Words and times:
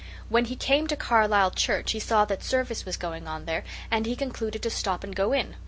When 0.29 0.45
he 0.45 0.55
came 0.55 0.87
to 0.87 0.95
Carlisle 0.95 1.51
church 1.51 1.91
he 1.91 1.99
saw 1.99 2.25
that 2.25 2.43
service 2.43 2.85
was 2.85 2.97
going 2.97 3.27
on 3.27 3.45
there, 3.45 3.63
and 3.91 4.07
he 4.07 4.15
concluded 4.15 4.63
to 4.63 4.71
stop 4.71 5.03
and 5.03 5.15
go 5.15 5.31
in. 5.31 5.57